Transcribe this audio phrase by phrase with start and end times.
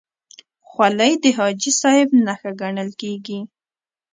[0.67, 3.39] خولۍ د حاجي صاحب نښه ګڼل کېږي.